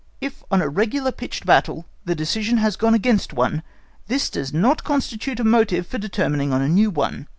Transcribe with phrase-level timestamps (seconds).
[0.19, 3.61] If on a regular pitched battle, the decision has gone against one,
[4.07, 7.27] this does not constitute a motive for determining on a new one.